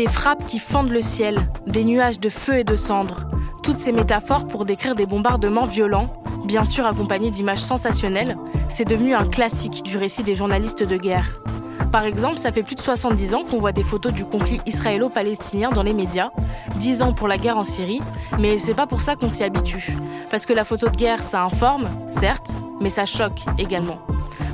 [0.00, 3.28] Des frappes qui fendent le ciel, des nuages de feu et de cendres.
[3.62, 8.38] Toutes ces métaphores pour décrire des bombardements violents, bien sûr accompagnés d'images sensationnelles,
[8.70, 11.42] c'est devenu un classique du récit des journalistes de guerre.
[11.92, 15.68] Par exemple, ça fait plus de 70 ans qu'on voit des photos du conflit israélo-palestinien
[15.68, 16.30] dans les médias,
[16.76, 18.00] 10 ans pour la guerre en Syrie,
[18.38, 19.98] mais c'est pas pour ça qu'on s'y habitue.
[20.30, 23.98] Parce que la photo de guerre, ça informe, certes, mais ça choque également.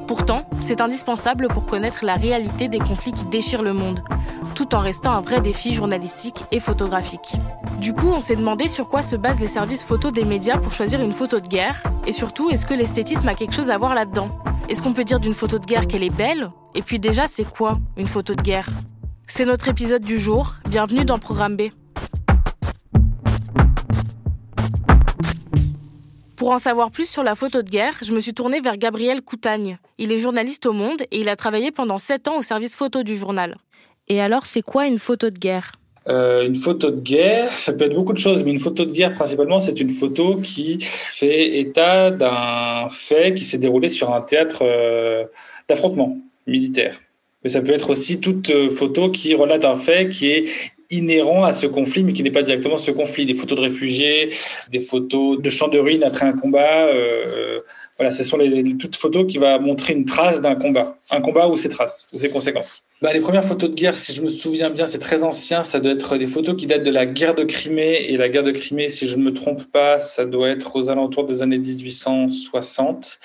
[0.06, 4.00] Pourtant, c'est indispensable pour connaître la réalité des conflits qui déchirent le monde,
[4.54, 7.34] tout en restant un vrai défi journalistique et photographique.
[7.80, 10.72] Du coup, on s'est demandé sur quoi se basent les services photos des médias pour
[10.72, 13.94] choisir une photo de guerre, et surtout, est-ce que l'esthétisme a quelque chose à voir
[13.94, 14.28] là-dedans?
[14.68, 16.50] Est-ce qu'on peut dire d'une photo de guerre qu'elle est belle?
[16.76, 18.68] Et puis déjà, c'est quoi une photo de guerre?
[19.26, 21.62] C'est notre épisode du jour, bienvenue dans Programme B.
[26.46, 29.20] Pour en savoir plus sur la photo de guerre, je me suis tournée vers Gabriel
[29.20, 29.78] Coutagne.
[29.98, 33.02] Il est journaliste au Monde et il a travaillé pendant 7 ans au service photo
[33.02, 33.56] du journal.
[34.06, 35.72] Et alors, c'est quoi une photo de guerre?
[36.06, 38.92] Euh, une photo de guerre, ça peut être beaucoup de choses, mais une photo de
[38.92, 44.20] guerre, principalement, c'est une photo qui fait état d'un fait qui s'est déroulé sur un
[44.20, 45.24] théâtre euh,
[45.68, 47.00] d'affrontement militaire.
[47.42, 50.48] Mais ça peut être aussi toute euh, photo qui relate un fait qui est
[50.90, 53.26] inhérent à ce conflit, mais qui n'est pas directement ce conflit.
[53.26, 54.30] Des photos de réfugiés,
[54.70, 56.86] des photos de champs de ruines après un combat.
[56.86, 57.60] Euh,
[57.98, 60.98] voilà, ce sont les, les, toutes photos qui vont montrer une trace d'un combat.
[61.10, 62.82] Un combat ou ses traces, ou ses conséquences.
[63.02, 65.64] Bah, les premières photos de guerre, si je me souviens bien, c'est très ancien.
[65.64, 68.06] Ça doit être des photos qui datent de la guerre de Crimée.
[68.08, 70.88] Et la guerre de Crimée, si je ne me trompe pas, ça doit être aux
[70.88, 73.18] alentours des années 1860.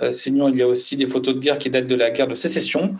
[0.00, 2.28] Euh, sinon, il y a aussi des photos de guerre qui datent de la guerre
[2.28, 2.94] de sécession.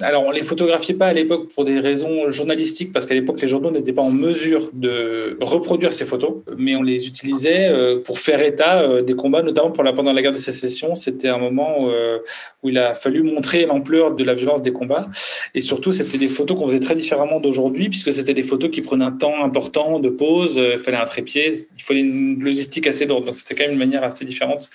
[0.00, 3.48] Alors, on les photographiait pas à l'époque pour des raisons journalistiques, parce qu'à l'époque, les
[3.48, 8.20] journaux n'étaient pas en mesure de reproduire ces photos, mais on les utilisait euh, pour
[8.20, 10.94] faire état euh, des combats, notamment pendant la guerre de sécession.
[10.94, 12.18] C'était un moment euh,
[12.62, 15.08] où il a fallu montrer l'ampleur de la violence des combats.
[15.56, 18.82] Et surtout, c'était des photos qu'on faisait très différemment d'aujourd'hui, puisque c'était des photos qui
[18.82, 23.06] prenaient un temps important de pause, il fallait un trépied, il fallait une logistique assez
[23.06, 23.24] lourde.
[23.24, 24.68] Donc, c'était quand même une manière assez différente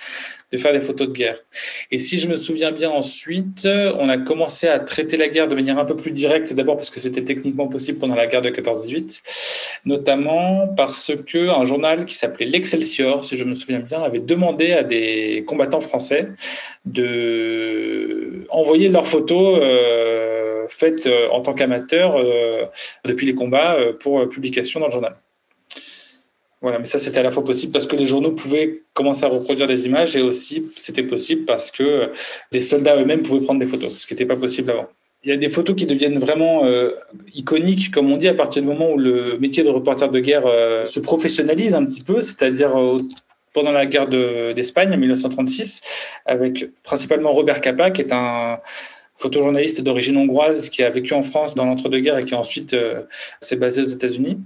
[0.52, 1.38] de faire des photos de guerre.
[1.92, 3.68] Et si je me souviens bien ensuite,
[4.00, 6.90] on a commencé à traiter la guerre de manière un peu plus directe, d'abord parce
[6.90, 9.22] que c'était techniquement possible pendant la guerre de 14-18,
[9.86, 14.74] notamment parce que un journal qui s'appelait l'Excelsior, si je me souviens bien, avait demandé
[14.74, 16.30] à des combattants français
[16.86, 22.66] de envoyer leurs photos euh, faites euh, en tant qu'amateurs euh,
[23.06, 25.16] depuis les combats euh, pour publication dans le journal.
[26.62, 29.30] Voilà, mais ça c'était à la fois possible parce que les journaux pouvaient commencer à
[29.30, 32.12] reproduire des images et aussi c'était possible parce que
[32.52, 34.88] les soldats eux-mêmes pouvaient prendre des photos, ce qui n'était pas possible avant.
[35.24, 36.94] Il y a des photos qui deviennent vraiment euh,
[37.36, 40.48] iconiques, comme on dit, à partir du moment où le métier de reporter de guerre
[40.48, 42.98] euh, se professionnalise un petit peu, c'est-à-dire euh,
[43.54, 45.82] pendant la guerre d'Espagne en 1936,
[46.26, 48.60] avec principalement Robert Capa, qui est un
[49.22, 52.76] photojournaliste d'origine hongroise qui a vécu en France dans l'entre-deux-guerres et qui ensuite
[53.40, 54.38] s'est basé aux États-Unis.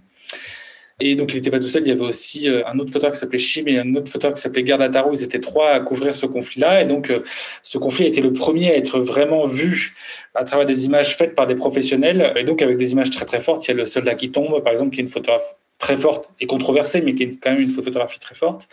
[1.01, 1.83] Et donc, il n'était pas tout seul.
[1.83, 4.35] Il y avait aussi euh, un autre photographe qui s'appelait Chim et un autre photographe
[4.35, 5.13] qui s'appelait Garda Taro.
[5.13, 6.81] Ils étaient trois à couvrir ce conflit-là.
[6.81, 7.21] Et donc, euh,
[7.63, 9.93] ce conflit a été le premier à être vraiment vu
[10.35, 12.31] à travers des images faites par des professionnels.
[12.37, 13.67] Et donc, avec des images très, très fortes.
[13.67, 16.29] Il y a le soldat qui tombe, par exemple, qui est une photographe très forte
[16.39, 18.67] et controversée, mais qui est quand même une photographie très forte.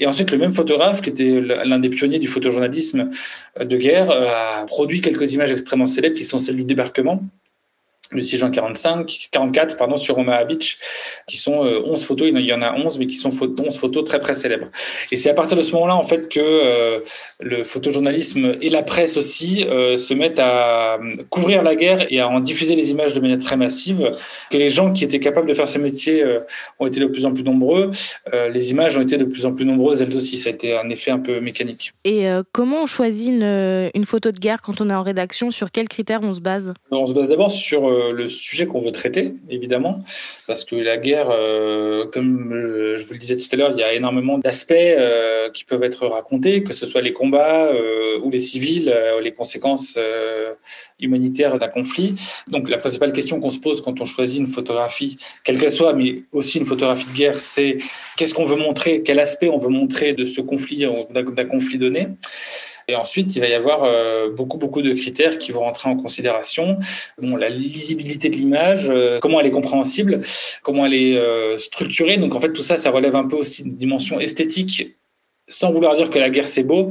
[0.00, 3.08] Et ensuite, le même photographe, qui était l'un des pionniers du photojournalisme
[3.58, 7.22] de guerre, a produit quelques images extrêmement célèbres qui sont celles du débarquement
[8.12, 10.78] le 6 juin 45, 44 pardon, sur Omaha Beach,
[11.26, 14.18] qui sont 11 photos, il y en a 11, mais qui sont 11 photos très
[14.18, 14.68] très célèbres.
[15.10, 17.02] Et c'est à partir de ce moment-là, en fait, que
[17.40, 20.98] le photojournalisme et la presse aussi se mettent à
[21.30, 24.10] couvrir la guerre et à en diffuser les images de manière très massive,
[24.50, 26.24] que les gens qui étaient capables de faire ce métier
[26.78, 27.90] ont été de plus en plus nombreux,
[28.32, 30.88] les images ont été de plus en plus nombreuses elles aussi, ça a été un
[30.88, 31.92] effet un peu mécanique.
[32.04, 35.50] Et comment on choisit une, une photo de guerre quand on est en rédaction?
[35.50, 36.72] Sur quels critères on se base?
[36.90, 40.02] On se base d'abord sur le sujet qu'on veut traiter, évidemment,
[40.46, 43.78] parce que la guerre, euh, comme euh, je vous le disais tout à l'heure, il
[43.78, 47.70] y a énormément d'aspects euh, qui peuvent être racontés, que ce soit les combats
[48.22, 49.98] ou les civils, les conséquences
[51.00, 52.14] humanitaires d'un conflit.
[52.48, 55.92] Donc la principale question qu'on se pose quand on choisit une photographie, quelle qu'elle soit,
[55.92, 57.78] mais aussi une photographie de guerre, c'est
[58.16, 62.08] qu'est-ce qu'on veut montrer, quel aspect on veut montrer de ce conflit, d'un conflit donné.
[62.88, 65.96] Et ensuite, il va y avoir euh, beaucoup, beaucoup de critères qui vont rentrer en
[65.96, 66.78] considération.
[67.18, 70.20] Bon, la lisibilité de l'image, euh, comment elle est compréhensible,
[70.62, 72.16] comment elle est euh, structurée.
[72.16, 74.96] Donc, en fait, tout ça, ça relève un peu aussi d'une dimension esthétique,
[75.48, 76.90] sans vouloir dire que la guerre, c'est beau.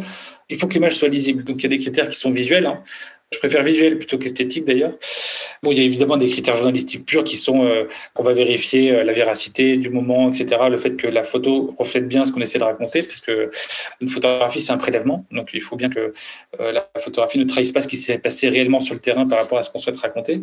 [0.49, 1.43] Il faut que l'image soit lisible.
[1.43, 2.65] Donc, il y a des critères qui sont visuels.
[2.65, 2.81] Hein.
[3.33, 4.93] Je préfère visuel plutôt qu'esthétique d'ailleurs.
[5.63, 8.91] Bon, il y a évidemment des critères journalistiques purs qui sont euh, qu'on va vérifier
[8.91, 10.63] euh, la véracité du moment, etc.
[10.69, 13.49] Le fait que la photo reflète bien ce qu'on essaie de raconter, parce que
[14.01, 16.13] une photographie c'est un prélèvement, donc il faut bien que
[16.59, 19.39] euh, la photographie ne trahisse pas ce qui s'est passé réellement sur le terrain par
[19.39, 20.41] rapport à ce qu'on souhaite raconter.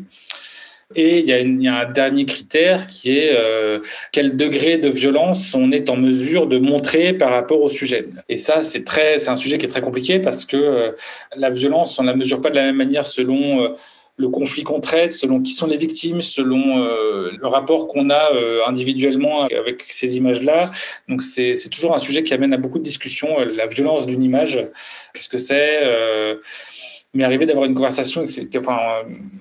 [0.95, 3.79] Et il y, a un dernier critère qui est euh,
[4.11, 8.09] quel degré de violence on est en mesure de montrer par rapport au sujet.
[8.31, 10.93] Et ça, c'est très, c'est un sujet qui est très compliqué parce que euh,
[11.37, 13.69] la violence, on la mesure pas de la même manière selon euh,
[14.17, 18.33] le conflit qu'on traite, selon qui sont les victimes, selon le rapport qu'on a
[18.67, 20.73] individuellement avec ces images-là.
[21.09, 23.39] Donc c'est toujours un sujet qui amène à beaucoup de discussions.
[23.57, 24.59] la violence d'une image,
[25.15, 25.85] qu'est-ce que c'est
[27.15, 28.25] mais arrivé d'avoir une conversation,
[28.57, 28.79] enfin,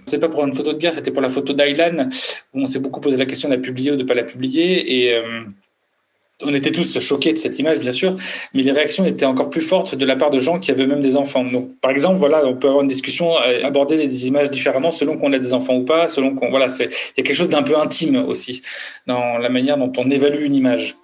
[0.05, 2.09] c'est pas pour une photo de guerre, c'était pour la photo d'Aylan,
[2.53, 4.23] où on s'est beaucoup posé la question de la publier ou de ne pas la
[4.23, 5.03] publier.
[5.03, 5.43] Et euh,
[6.43, 8.15] on était tous choqués de cette image, bien sûr,
[8.53, 11.01] mais les réactions étaient encore plus fortes de la part de gens qui avaient même
[11.01, 11.43] des enfants.
[11.43, 15.17] Donc, par exemple, voilà, on peut avoir une discussion, euh, aborder des images différemment selon
[15.17, 17.63] qu'on a des enfants ou pas, selon qu'on, voilà, il y a quelque chose d'un
[17.63, 18.61] peu intime aussi
[19.07, 20.95] dans la manière dont on évalue une image.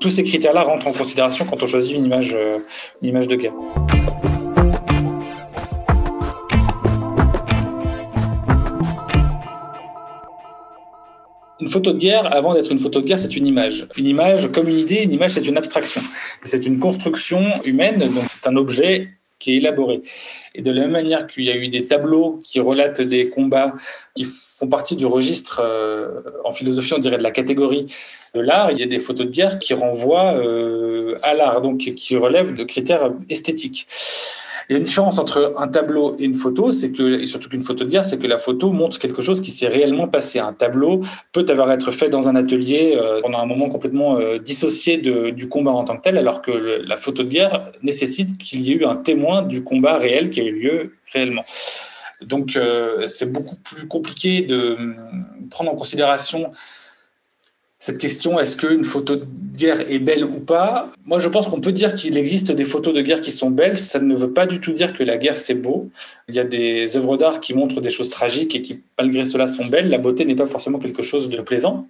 [0.00, 2.58] Tous ces critères-là rentrent en considération quand on choisit une image, euh,
[3.02, 3.54] une image de guerre.
[11.68, 13.86] Une photo de guerre, avant d'être une photo de guerre, c'est une image.
[13.98, 16.00] Une image, comme une idée, une image, c'est une abstraction.
[16.46, 20.00] C'est une construction humaine, donc c'est un objet qui est élaboré.
[20.54, 23.74] Et de la même manière qu'il y a eu des tableaux qui relatent des combats
[24.14, 27.84] qui font partie du registre, euh, en philosophie, on dirait de la catégorie
[28.34, 31.80] de l'art, il y a des photos de guerre qui renvoient euh, à l'art, donc
[31.80, 33.86] qui relèvent de critères esthétiques.
[34.68, 37.48] Il y a une différence entre un tableau et une photo, c'est que, et surtout
[37.48, 40.40] qu'une photo de guerre, c'est que la photo montre quelque chose qui s'est réellement passé.
[40.40, 44.38] Un tableau peut avoir été fait dans un atelier euh, pendant un moment complètement euh,
[44.38, 48.60] dissocié du combat en tant que tel, alors que la photo de guerre nécessite qu'il
[48.60, 51.42] y ait eu un témoin du combat réel qui a eu lieu réellement.
[52.20, 54.76] Donc, euh, c'est beaucoup plus compliqué de
[55.50, 56.50] prendre en considération
[57.80, 59.24] cette question, est-ce qu'une photo de
[59.56, 60.90] guerre est belle ou pas?
[61.04, 63.78] Moi, je pense qu'on peut dire qu'il existe des photos de guerre qui sont belles.
[63.78, 65.88] Ça ne veut pas du tout dire que la guerre, c'est beau.
[66.28, 69.46] Il y a des œuvres d'art qui montrent des choses tragiques et qui, malgré cela,
[69.46, 69.90] sont belles.
[69.90, 71.86] La beauté n'est pas forcément quelque chose de plaisant.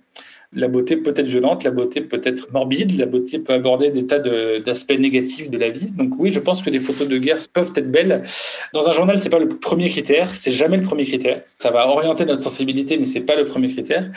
[0.54, 4.06] La beauté peut être violente, la beauté peut être morbide, la beauté peut aborder des
[4.06, 5.90] tas d'aspects négatifs de la vie.
[5.94, 8.22] Donc oui, je pense que des photos de guerre peuvent être belles.
[8.72, 11.42] Dans un journal, c'est pas le premier critère, c'est jamais le premier critère.
[11.58, 14.10] Ça va orienter notre sensibilité, mais c'est pas le premier critère.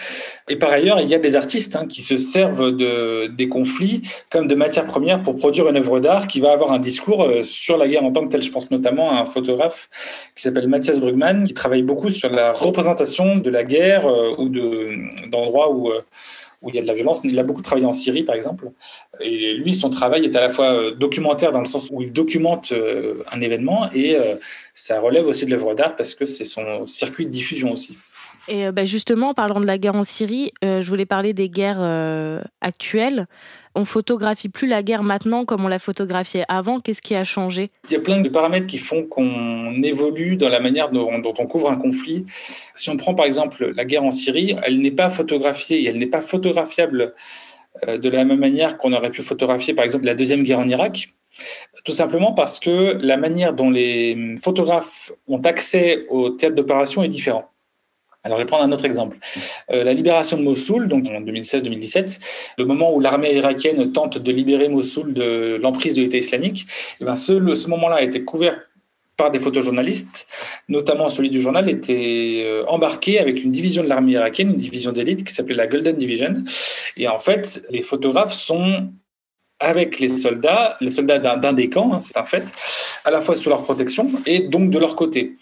[0.48, 4.02] Et par ailleurs, il y a des artistes hein, qui se servent de, des conflits
[4.32, 7.44] comme de matière première pour produire une œuvre d'art qui va avoir un discours euh,
[7.44, 8.42] sur la guerre en tant que telle.
[8.42, 9.90] Je pense notamment à un photographe
[10.36, 14.48] qui s'appelle Mathias Brugman, qui travaille beaucoup sur la représentation de la guerre euh, ou
[15.28, 16.02] d'endroits où euh,
[16.62, 17.22] où il y a de la violence.
[17.24, 18.70] Il a beaucoup travaillé en Syrie, par exemple.
[19.20, 22.12] Et lui, son travail est à la fois euh, documentaire dans le sens où il
[22.12, 24.36] documente euh, un événement et euh,
[24.74, 27.98] ça relève aussi de l'œuvre d'art parce que c'est son circuit de diffusion aussi.
[28.48, 31.82] Et bah, justement, en parlant de la guerre en Syrie, je voulais parler des guerres
[32.62, 33.28] actuelles
[33.76, 36.80] on photographie plus la guerre maintenant comme on la photographiait avant.
[36.80, 37.72] Qu'est-ce qui a changé?
[37.90, 41.48] Il y a plein de paramètres qui font qu'on évolue dans la manière dont, on
[41.48, 42.26] couvre un conflit.
[42.76, 45.98] Si on prend par exemple la guerre en Syrie, elle n'est pas photographiée et elle
[45.98, 47.14] n'est pas photographiable
[47.88, 50.68] euh, de la même manière qu'on aurait pu photographier par exemple la deuxième guerre en
[50.68, 51.14] Irak.
[51.86, 57.08] Tout simplement parce que la manière dont les photographes ont accès au théâtre d'opération est
[57.08, 57.46] différente.
[58.24, 59.18] Alors, je vais prendre un autre exemple.
[59.72, 62.20] Euh, la libération de Mossoul, donc en 2016-2017,
[62.58, 66.66] le moment où l'armée irakienne tente de libérer Mossoul de l'emprise de l'État islamique,
[67.00, 68.60] eh ben ce, ce moment-là a été couvert
[69.18, 70.28] par des photojournalistes,
[70.68, 74.92] notamment celui du journal, était euh, embarqué avec une division de l'armée irakienne, une division
[74.92, 76.44] d'élite qui s'appelait la Golden Division.
[76.98, 78.90] Et en fait, les photographes sont
[79.60, 82.44] avec les soldats, les soldats d'un des camps, hein, c'est un fait,
[83.06, 85.38] à la fois sous leur protection et donc de leur côté.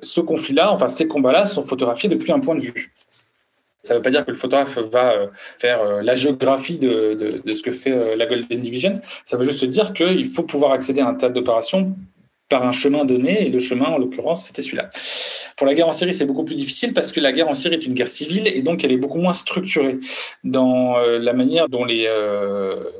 [0.00, 2.92] Ce conflit-là, enfin ces combats-là, sont photographiés depuis un point de vue.
[3.86, 5.26] Ça ne veut pas dire que le photographe va euh,
[5.58, 9.00] faire euh, la géographie de, ce que fait euh, la Golden Division.
[9.24, 11.96] Ça veut juste dire qu'il faut pouvoir accéder à un théâtre d'opération
[12.48, 14.88] par un chemin donné, et le chemin, en l'occurrence, c'était celui-là.
[15.56, 17.74] Pour la guerre en Syrie, c'est beaucoup plus difficile parce que la guerre en Syrie
[17.74, 19.98] est une guerre civile et donc elle est beaucoup moins structurée
[20.44, 22.08] dans la manière dont les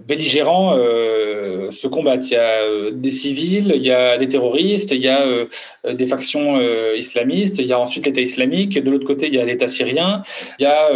[0.05, 0.77] belligérants
[1.71, 2.31] se combattent.
[2.31, 5.25] Il y a des civils, il y a des terroristes, il y a
[5.91, 6.61] des factions
[6.95, 10.23] islamistes, il y a ensuite l'État islamique, de l'autre côté, il y a l'État syrien,
[10.59, 10.91] il y a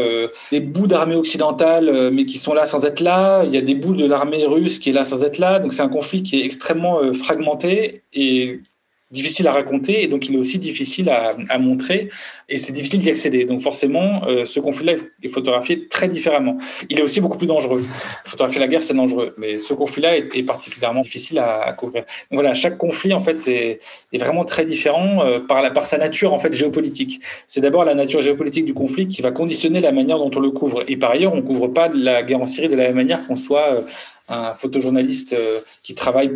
[0.50, 3.74] des bouts d'armée occidentale mais qui sont là sans être là, il y a des
[3.74, 6.40] bouts de l'armée russe qui est là sans être là, donc c'est un conflit qui
[6.40, 8.60] est extrêmement fragmenté et
[9.10, 12.10] difficile à raconter et donc il est aussi difficile à, montrer
[12.48, 13.44] et c'est difficile d'y accéder.
[13.44, 16.56] Donc forcément, euh, ce conflit-là est photographié très différemment.
[16.88, 17.84] Il est aussi beaucoup plus dangereux.
[18.24, 22.02] Photographier la guerre, c'est dangereux, mais ce conflit-là est, particulièrement difficile à, couvrir.
[22.02, 23.80] Donc voilà, chaque conflit en fait est,
[24.18, 27.20] vraiment très différent euh, par sa nature en fait géopolitique.
[27.46, 30.50] C'est d'abord la nature géopolitique du conflit qui va conditionner la manière dont on le
[30.50, 30.84] couvre.
[30.88, 33.36] Et par ailleurs, on couvre pas la guerre en Syrie de la même manière qu'on
[33.36, 33.82] soit euh,
[34.28, 35.34] un photojournaliste
[35.82, 36.30] qui travaille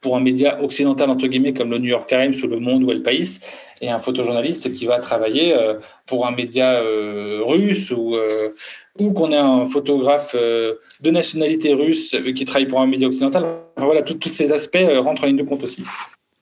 [0.00, 2.90] pour un média occidental, entre guillemets, comme le New York Times ou Le Monde ou
[2.90, 3.40] El País,
[3.80, 5.74] et un photojournaliste qui va travailler euh,
[6.06, 8.50] pour un média euh, russe ou, euh,
[8.98, 13.44] ou qu'on ait un photographe de nationalité russe qui travaille pour un média occidental.
[13.76, 15.82] voilà, tous ces aspects rentrent en ligne de compte aussi.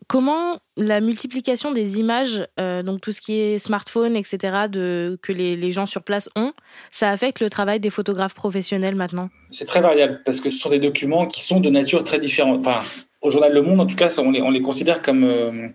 [0.09, 5.55] Comment la multiplication des images, donc tout ce qui est smartphone, etc., de, que les,
[5.55, 6.55] les, gens sur place ont,
[6.91, 9.29] ça affecte le travail des photographes professionnels maintenant?
[9.50, 12.61] C'est très variable parce que ce sont des documents qui sont de nature très différente.
[12.67, 12.81] Enfin,
[13.21, 15.69] au journal Le Monde, en tout cas, on les, on les considère comme euh,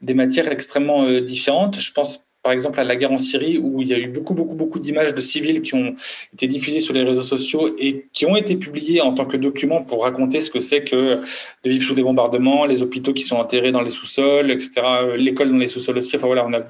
[0.00, 1.80] des matières extrêmement euh, différentes.
[1.80, 4.32] Je pense par exemple à la guerre en Syrie où il y a eu beaucoup,
[4.32, 5.94] beaucoup, beaucoup d'images de civils qui ont
[6.32, 9.82] été diffusées sur les réseaux sociaux et qui ont été publiées en tant que documents
[9.82, 11.16] pour raconter ce que c'est que
[11.64, 14.70] de vivre sous des bombardements, les hôpitaux qui sont enterrés dans les sous-sols, etc.,
[15.16, 16.16] l'école dans les sous-sols aussi.
[16.16, 16.62] Enfin voilà, on a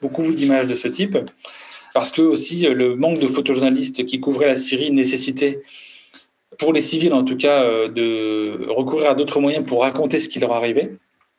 [0.00, 1.18] beaucoup d'images de ce type.
[1.92, 5.62] Parce que aussi le manque de photojournalistes qui couvraient la Syrie nécessitait
[6.58, 10.28] pour les civils en tout cas, euh, de recourir à d'autres moyens pour raconter ce
[10.28, 10.92] qui leur arrivait.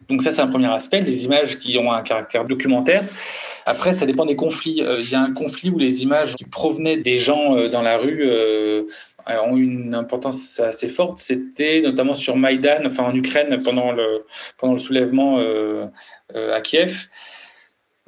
[0.10, 3.04] Donc ça, c'est un premier aspect, des images qui ont un caractère documentaire.
[3.66, 4.82] Après, ça dépend des conflits.
[4.82, 7.82] Euh, il y a un conflit où les images qui provenaient des gens euh, dans
[7.82, 8.30] la rue
[9.44, 11.18] ont une importance assez forte.
[11.18, 14.24] C'était notamment sur Maïdan, enfin en Ukraine, pendant le,
[14.58, 15.38] pendant le soulèvement
[16.34, 17.10] à Kiev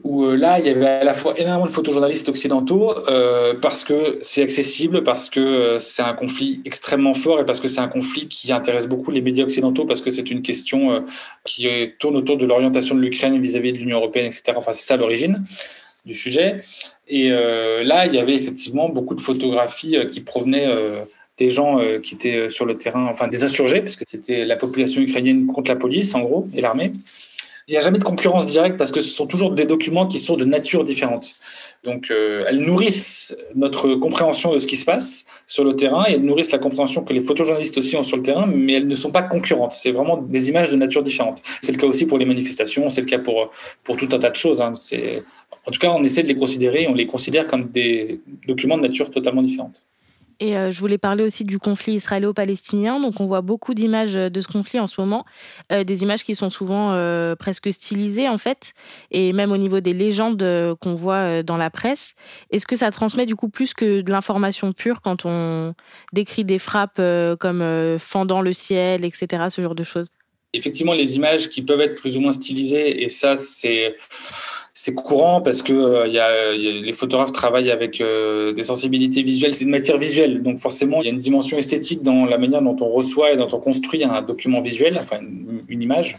[0.03, 3.83] où euh, là, il y avait à la fois énormément de photojournalistes occidentaux euh, parce
[3.83, 7.81] que c'est accessible, parce que euh, c'est un conflit extrêmement fort et parce que c'est
[7.81, 11.05] un conflit qui intéresse beaucoup les médias occidentaux parce que c'est une question
[11.43, 11.67] qui
[11.99, 14.53] tourne autour de l'orientation de l'Ukraine vis-à-vis de l'Union européenne, etc.
[14.55, 15.43] Enfin, c'est ça l'origine
[16.05, 16.63] du sujet.
[17.07, 20.67] Et là, il y avait effectivement beaucoup de photographies qui provenaient
[21.37, 25.01] des gens qui étaient sur le terrain, enfin des insurgés, parce que c'était la population
[25.01, 26.91] ukrainienne contre la police, en gros, et l'armée
[27.69, 30.17] il n'y a jamais de concurrence directe parce que ce sont toujours des documents qui
[30.17, 31.35] sont de nature différente.
[31.83, 36.13] Donc, euh, elles nourrissent notre compréhension de ce qui se passe sur le terrain et
[36.13, 38.95] elles nourrissent la compréhension que les photojournalistes aussi ont sur le terrain, mais elles ne
[38.95, 39.73] sont pas concurrentes.
[39.73, 41.43] C'est vraiment des images de nature différente.
[41.61, 43.51] C'est le cas aussi pour les manifestations, c'est le cas pour,
[43.83, 44.61] pour tout un tas de choses.
[44.61, 44.73] Hein.
[45.67, 48.83] En tout cas, on essaie de les considérer, on les considère comme des documents de
[48.87, 49.83] nature totalement différente.
[50.39, 52.99] Et euh, je voulais parler aussi du conflit israélo-palestinien.
[52.99, 55.25] Donc, on voit beaucoup d'images euh, de ce conflit en ce moment,
[55.71, 56.69] euh, des images qui sont souvent
[57.37, 58.73] presque stylisées en fait,
[59.11, 60.43] et même au niveau des légendes
[60.79, 62.13] qu'on voit dans la presse.
[62.51, 65.73] Est-ce que ça transmet du coup plus que de l'information pure quand on
[66.13, 67.01] décrit des frappes
[67.39, 70.09] comme fendant le ciel, etc., ce genre de choses?
[70.53, 73.95] Effectivement, les images qui peuvent être plus ou moins stylisées, et ça, c'est
[74.81, 79.53] c'est courant parce que euh, y a, les photographes travaillent avec euh, des sensibilités visuelles.
[79.53, 82.61] C'est une matière visuelle, donc forcément, il y a une dimension esthétique dans la manière
[82.61, 85.17] dont on reçoit et dont on construit un document visuel, enfin
[85.67, 86.17] une, image.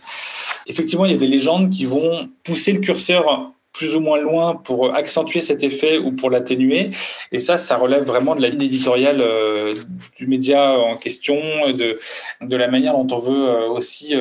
[0.66, 4.56] Effectivement, il y a des légendes qui vont pousser le curseur plus ou moins loin
[4.56, 6.90] pour accentuer cet effet ou pour l'atténuer.
[7.32, 9.74] Et ça, ça relève vraiment de la ligne éditoriale euh,
[10.16, 11.36] du média en question,
[11.68, 11.98] de,
[12.40, 14.14] de la manière dont on veut aussi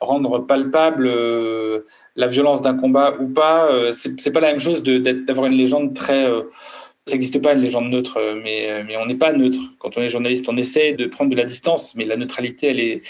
[0.00, 1.10] rendre palpable
[2.16, 3.70] la violence d'un combat ou pas.
[3.70, 6.24] Euh, c'est pas la même chose d'avoir une légende très.
[6.24, 6.42] Euh,
[7.06, 9.60] ça n'existe pas une légende neutre, euh, mais, mais on n'est pas neutre.
[9.78, 12.80] Quand on est journaliste, on essaie de prendre de la distance, mais la neutralité, elle
[12.80, 13.02] est,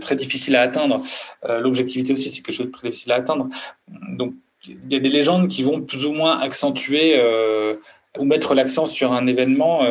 [0.00, 1.00] très difficile à atteindre.
[1.48, 3.48] L'objectivité aussi, c'est quelque chose de très difficile à atteindre.
[3.88, 4.34] Donc,
[4.66, 7.20] il y a des légendes qui vont plus ou moins accentuer
[8.18, 9.82] ou mettre l'accent sur un événement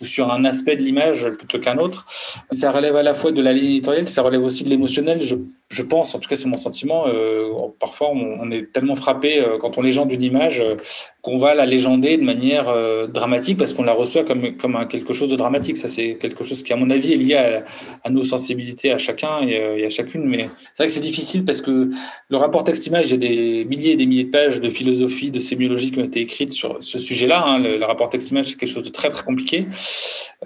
[0.00, 2.06] ou sur un aspect de l'image plutôt qu'un autre.
[2.50, 5.20] Ça relève à la fois de la ligne éditoriale, ça relève aussi de l'émotionnel.
[5.70, 7.48] Je pense, en tout cas c'est mon sentiment, euh,
[7.78, 10.74] parfois on, est tellement frappé euh, quand on légende une image euh,
[11.22, 12.74] qu'on va la légender de manière
[13.08, 15.76] dramatique parce qu'on la reçoit comme, comme quelque chose de dramatique.
[15.76, 17.62] Ça c'est quelque chose qui à mon avis est lié
[18.04, 20.24] à, nos sensibilités à chacun et, à chacune.
[20.24, 21.90] Mais c'est vrai que c'est difficile parce que
[22.30, 25.30] le rapport texte-image, il y a des milliers et des milliers de pages de philosophie,
[25.30, 27.44] de sémiologie qui ont été écrites sur ce sujet-là.
[27.46, 27.58] Hein.
[27.58, 29.66] Le, rapport texte-image c'est quelque chose de très très compliqué.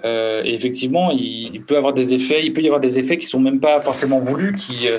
[0.03, 3.27] et effectivement, il, il, peut avoir des effets, il peut y avoir des effets qui
[3.27, 4.89] sont même pas forcément voulus, qui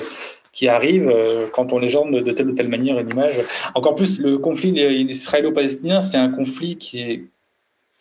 [0.57, 3.35] qui arrive euh, quand on légende de telle ou telle manière une image.
[3.75, 7.29] Encore plus, le conflit israélo-palestinien, c'est un conflit qui,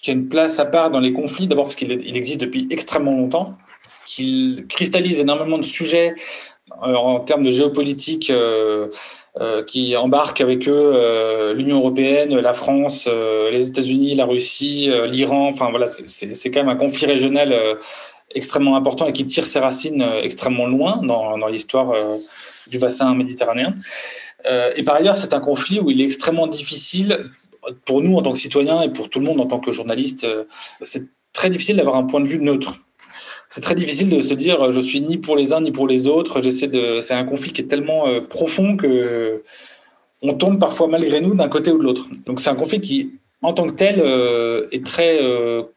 [0.06, 3.58] a une place à part dans les conflits, d'abord parce qu'il existe depuis extrêmement longtemps,
[4.06, 6.14] qu'il cristallise énormément de sujets
[6.82, 8.30] euh, en termes de géopolitique.
[8.30, 8.88] Euh,
[9.66, 13.06] qui embarquent avec eux l'Union européenne, la France,
[13.52, 15.48] les États-Unis, la Russie, l'Iran.
[15.48, 17.54] Enfin voilà, c'est quand même un conflit régional
[18.36, 21.94] extrêmement important et qui tire ses racines extrêmement loin dans, dans l'histoire
[22.68, 23.74] du bassin méditerranéen.
[24.46, 27.30] Euh, et par ailleurs, c'est un conflit où il est extrêmement difficile
[27.84, 30.24] pour nous en tant que citoyens et pour tout le monde en tant que journaliste.
[30.24, 30.44] Euh,
[30.82, 32.78] c'est très difficile d'avoir un point de vue neutre.
[33.48, 36.06] C'est très difficile de se dire je suis ni pour les uns ni pour les
[36.06, 36.42] autres.
[36.42, 37.00] J'essaie de.
[37.00, 39.42] C'est un conflit qui est tellement euh, profond que
[40.22, 42.08] on tombe parfois malgré nous d'un côté ou de l'autre.
[42.26, 43.12] Donc c'est un conflit qui
[43.42, 44.00] en tant que tel
[44.72, 45.18] est très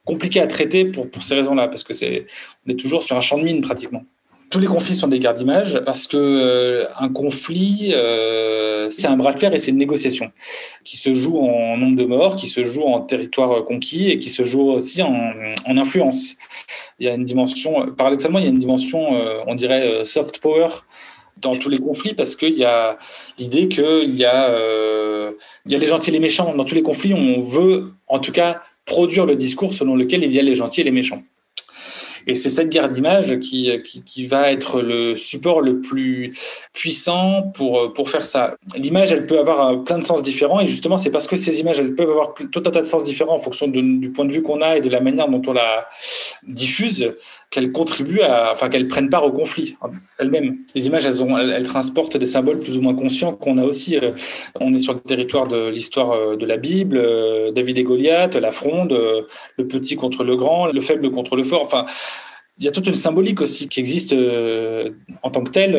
[0.06, 2.26] compliqué à traiter pour, ces raisons-là parce que c'est
[2.66, 4.04] on est toujours sur un champ de mine pratiquement
[4.50, 9.16] tous les conflits sont des guerres d'image parce que euh, un conflit, euh, c'est un
[9.16, 10.32] bras de fer et c'est une négociation
[10.84, 14.30] qui se joue en nombre de morts, qui se joue en territoire conquis et qui
[14.30, 15.32] se joue aussi en,
[15.66, 16.36] en influence.
[17.00, 20.40] Il y a une dimension, paradoxalement, il y a une dimension, euh, on dirait soft
[20.40, 20.68] power
[21.42, 22.98] dans tous les conflits parce qu'il y a
[23.38, 25.32] l'idée qu'il y a
[25.66, 27.14] il y a les gentils et les méchants dans tous les conflits.
[27.14, 30.82] On veut, en tout cas, produire le discours selon lequel il y a les gentils
[30.82, 31.24] et les méchants.
[32.28, 36.38] Et c'est cette guerre d'image qui, qui, va être le support le plus
[36.74, 38.56] puissant pour, pour faire ça.
[38.76, 40.60] L'image, elle peut avoir plein de sens différents.
[40.60, 43.04] Et justement, c'est parce que ces images, elles peuvent avoir tout un tas de sens
[43.04, 45.54] différents en fonction du point de vue qu'on a et de la manière dont on
[45.54, 45.88] la
[46.48, 47.14] diffuse
[47.50, 49.76] qu'elles contribuent à, enfin, qu'elles prennent part au conflit
[50.20, 50.58] elles-mêmes.
[50.76, 53.98] Les images, elles, ont, elles, transportent des symboles plus ou moins conscients qu'on a aussi.
[53.98, 54.12] Euh,
[54.60, 58.36] on est sur le territoire de l'histoire euh, de la Bible, euh, David et Goliath,
[58.36, 61.62] la fronde, le petit contre le grand, le faible contre le fort.
[61.62, 61.86] Enfin,
[62.60, 65.76] il y a toute une symbolique aussi qui existe en tant que telle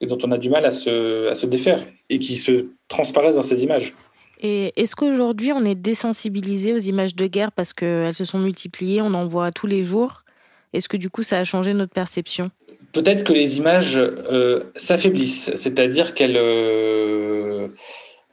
[0.00, 3.36] et dont on a du mal à se, à se défaire et qui se transparaissent
[3.36, 3.94] dans ces images.
[4.40, 9.02] Et est-ce qu'aujourd'hui on est désensibilisé aux images de guerre parce qu'elles se sont multipliées,
[9.02, 10.24] on en voit tous les jours?
[10.72, 12.50] Est-ce que du coup, ça a changé notre perception?
[12.92, 17.68] Peut-être que les images euh, s'affaiblissent, c'est-à-dire qu'elles, euh,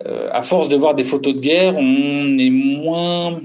[0.06, 3.39] euh, à force de voir des photos de guerre, on est moins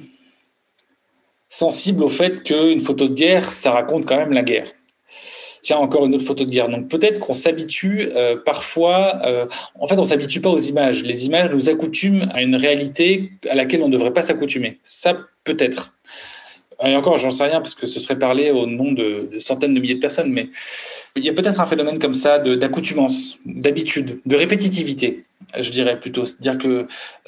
[1.51, 4.69] sensible au fait qu'une photo de guerre, ça raconte quand même la guerre.
[5.63, 6.71] Tiens, encore une autre photo de guerre.
[6.71, 8.09] Donc peut-être qu'on s'habitue
[8.47, 9.21] parfois.
[9.79, 11.03] en fait, on s'habitue pas aux images.
[11.03, 14.79] Les images nous accoutument à une réalité à laquelle on ne devrait pas s'accoutumer.
[14.85, 15.93] Ça, peut-être.
[16.85, 19.81] Et encore, j'en sais rien parce que ce serait parlé au nom de, centaines de
[19.81, 20.49] milliers de personnes, mais
[21.17, 25.23] il y a peut-être un phénomène comme ça d'accoutumance, d'habitude, de répétitivité,
[25.59, 26.25] je dirais plutôt.
[26.25, 26.87] C'est-à-dire que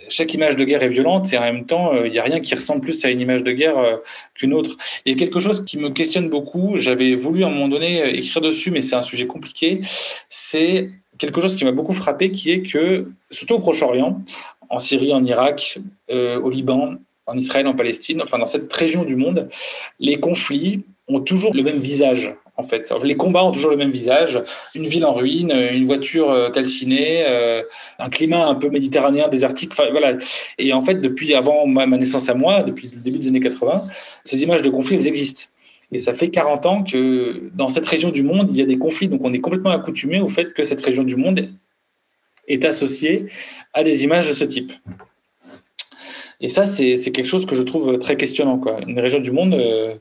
[0.08, 2.40] chaque image de guerre est violente et en même temps, euh, il n'y a rien
[2.40, 3.96] qui ressemble plus à une image de guerre euh,
[4.34, 4.76] qu'une autre.
[5.04, 6.76] Il y a quelque chose qui me questionne beaucoup.
[6.76, 9.80] J'avais voulu à un moment donné euh, écrire dessus, mais c'est un sujet compliqué.
[10.28, 14.22] C'est quelque chose qui m'a beaucoup frappé, qui est que, surtout au Proche-Orient,
[14.70, 19.16] en Syrie, en Irak, au Liban, en Israël, en Palestine, enfin dans cette région du
[19.16, 19.48] monde,
[20.00, 22.34] les conflits ont toujours le même visage.
[22.56, 24.42] En fait, les combats ont toujours le même visage.
[24.74, 27.62] Une ville en ruine, une voiture euh, calcinée, euh,
[27.98, 29.72] un climat un peu méditerranéen, désertique.
[29.74, 30.18] Voilà.
[30.58, 33.80] Et en fait, depuis avant ma naissance à moi, depuis le début des années 80,
[34.22, 35.44] ces images de conflits, elles existent.
[35.92, 38.78] Et ça fait 40 ans que dans cette région du monde, il y a des
[38.78, 39.08] conflits.
[39.08, 41.50] Donc on est complètement accoutumé au fait que cette région du monde
[42.48, 43.26] est associée
[43.72, 44.72] à des images de ce type.
[46.42, 48.60] Et ça, c'est quelque chose que je trouve très questionnant.
[48.86, 49.94] Une région du monde euh,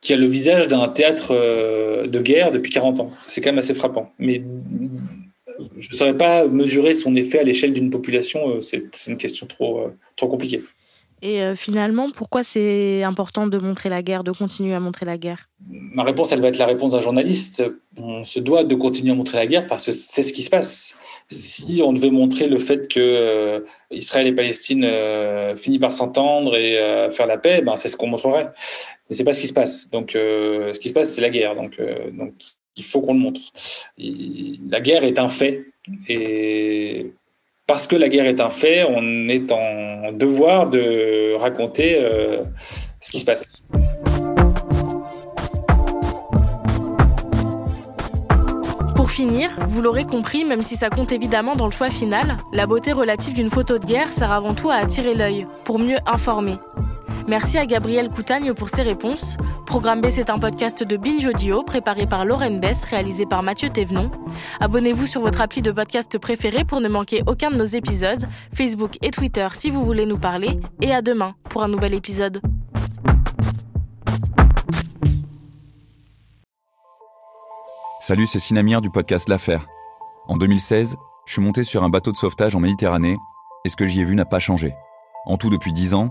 [0.00, 3.10] qui a le visage d'un théâtre euh, de guerre depuis 40 ans.
[3.22, 4.12] C'est quand même assez frappant.
[4.18, 4.42] Mais
[5.78, 8.56] je ne saurais pas mesurer son effet à l'échelle d'une population.
[8.56, 10.62] Euh, c'est une question trop, trop compliquée.
[11.22, 15.48] Et finalement, pourquoi c'est important de montrer la guerre, de continuer à montrer la guerre?
[15.68, 17.62] Ma réponse, elle va être la réponse d'un journaliste.
[17.96, 20.50] On se doit de continuer à montrer la guerre parce que c'est ce qui se
[20.50, 20.96] passe
[21.30, 26.56] si on devait montrer le fait que euh, Israël et Palestine euh, finissent par s'entendre
[26.56, 28.50] et euh, faire la paix, ben c'est ce qu'on montrerait.
[29.08, 29.90] Mais c'est pas ce qui se passe.
[29.90, 31.54] Donc, ce qui se passe, c'est la guerre.
[31.56, 31.80] Donc,
[32.76, 33.40] il faut qu'on le montre.
[33.98, 35.64] la guerre est un fait,
[36.08, 37.12] et
[37.70, 42.04] parce que la guerre est un fait, on est en devoir de raconter
[42.98, 43.62] ce qui se passe.
[49.10, 52.92] finir, vous l'aurez compris, même si ça compte évidemment dans le choix final, la beauté
[52.92, 56.54] relative d'une photo de guerre sert avant tout à attirer l'œil, pour mieux informer.
[57.30, 59.36] Merci à Gabriel Coutagne pour ses réponses.
[59.64, 63.68] Programme B, c'est un podcast de Binge Audio préparé par Lauren Bess, réalisé par Mathieu
[63.68, 64.10] Thévenon.
[64.58, 68.96] Abonnez-vous sur votre appli de podcast préféré pour ne manquer aucun de nos épisodes, Facebook
[69.00, 72.42] et Twitter si vous voulez nous parler, et à demain pour un nouvel épisode.
[78.00, 79.68] Salut, c'est Sinamir du podcast L'Affaire.
[80.26, 83.18] En 2016, je suis monté sur un bateau de sauvetage en Méditerranée
[83.64, 84.74] et ce que j'y ai vu n'a pas changé.
[85.26, 86.10] En tout, depuis 10 ans,